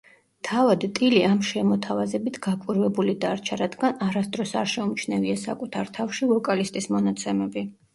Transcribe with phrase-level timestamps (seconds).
[0.47, 7.71] თავად ტილი ამ შემოთავაზებით გაკვირვებული დარჩა, რადგან არასდროს არ შეუმჩნევია საკუთარ თავში ვოკალისტის მონაცემები.